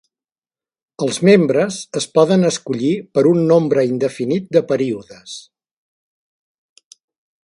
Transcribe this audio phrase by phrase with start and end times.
[1.07, 5.39] Els membres es poden escollir per un nombre indefinit de períodes.